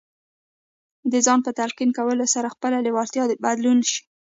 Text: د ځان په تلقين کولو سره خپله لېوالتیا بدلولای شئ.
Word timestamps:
د 1.11 1.13
ځان 1.25 1.39
په 1.45 1.51
تلقين 1.59 1.89
کولو 1.97 2.25
سره 2.33 2.53
خپله 2.55 2.75
لېوالتیا 2.85 3.23
بدلولای 3.43 3.85
شئ. 3.93 3.99